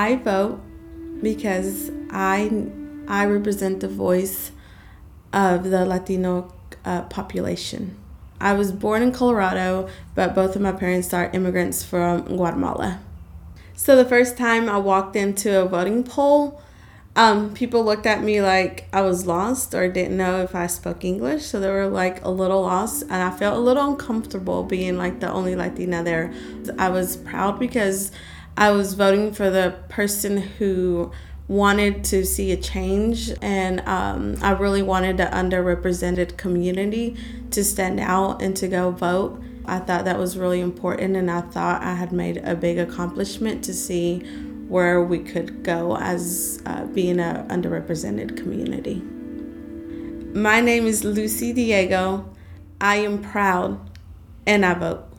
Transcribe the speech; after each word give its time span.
I 0.00 0.16
vote 0.16 0.62
because 1.20 1.90
I 2.10 2.50
I 3.06 3.26
represent 3.26 3.80
the 3.80 3.88
voice 3.88 4.50
of 5.30 5.64
the 5.64 5.84
Latino 5.84 6.32
uh, 6.86 7.02
population. 7.02 7.96
I 8.40 8.54
was 8.54 8.72
born 8.72 9.02
in 9.02 9.12
Colorado, 9.12 9.90
but 10.14 10.34
both 10.34 10.56
of 10.56 10.62
my 10.62 10.72
parents 10.72 11.12
are 11.12 11.30
immigrants 11.34 11.84
from 11.84 12.22
Guatemala. 12.22 13.00
So 13.74 13.94
the 13.94 14.06
first 14.06 14.38
time 14.38 14.70
I 14.70 14.78
walked 14.78 15.16
into 15.16 15.60
a 15.60 15.66
voting 15.68 16.02
poll, 16.02 16.62
um, 17.14 17.52
people 17.52 17.84
looked 17.84 18.06
at 18.06 18.22
me 18.22 18.40
like 18.40 18.88
I 18.94 19.02
was 19.02 19.26
lost 19.26 19.74
or 19.74 19.86
didn't 19.88 20.16
know 20.16 20.40
if 20.40 20.54
I 20.54 20.66
spoke 20.66 21.04
English. 21.04 21.44
So 21.44 21.60
they 21.60 21.68
were 21.68 21.88
like 21.88 22.24
a 22.24 22.30
little 22.30 22.62
lost, 22.62 23.02
and 23.02 23.20
I 23.28 23.30
felt 23.30 23.58
a 23.58 23.60
little 23.60 23.86
uncomfortable 23.90 24.62
being 24.62 24.96
like 24.96 25.20
the 25.20 25.30
only 25.30 25.54
Latina 25.56 26.02
there. 26.02 26.32
I 26.78 26.88
was 26.88 27.18
proud 27.18 27.58
because 27.58 28.12
I 28.56 28.70
was 28.72 28.94
voting 28.94 29.32
for 29.32 29.50
the 29.50 29.76
person 29.88 30.36
who 30.38 31.12
wanted 31.48 32.04
to 32.04 32.24
see 32.24 32.52
a 32.52 32.56
change, 32.56 33.32
and 33.42 33.80
um, 33.80 34.36
I 34.40 34.52
really 34.52 34.82
wanted 34.82 35.16
the 35.16 35.24
underrepresented 35.24 36.36
community 36.36 37.16
to 37.50 37.64
stand 37.64 37.98
out 37.98 38.40
and 38.40 38.56
to 38.58 38.68
go 38.68 38.92
vote. 38.92 39.42
I 39.66 39.80
thought 39.80 40.04
that 40.04 40.18
was 40.18 40.38
really 40.38 40.60
important, 40.60 41.16
and 41.16 41.30
I 41.30 41.40
thought 41.40 41.82
I 41.82 41.94
had 41.94 42.12
made 42.12 42.36
a 42.38 42.54
big 42.54 42.78
accomplishment 42.78 43.64
to 43.64 43.74
see 43.74 44.20
where 44.68 45.02
we 45.02 45.18
could 45.18 45.64
go 45.64 45.96
as 45.96 46.62
uh, 46.66 46.84
being 46.84 47.18
an 47.18 47.48
underrepresented 47.48 48.36
community. 48.36 49.02
My 50.32 50.60
name 50.60 50.86
is 50.86 51.02
Luci 51.02 51.52
Diego. 51.52 52.30
I 52.80 52.96
am 52.96 53.20
proud, 53.20 53.80
and 54.46 54.64
I 54.64 54.74
vote. 54.74 55.09